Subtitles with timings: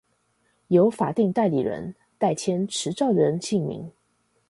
[0.69, 3.87] 由法定代理人代簽持照人姓名